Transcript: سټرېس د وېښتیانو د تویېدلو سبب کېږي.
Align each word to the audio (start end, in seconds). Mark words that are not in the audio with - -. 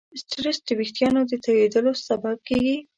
سټرېس 0.21 0.57
د 0.67 0.69
وېښتیانو 0.79 1.21
د 1.29 1.31
تویېدلو 1.45 1.91
سبب 2.07 2.37
کېږي. 2.47 2.77